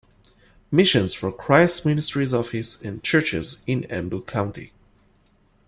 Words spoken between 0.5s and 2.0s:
Missions for Christ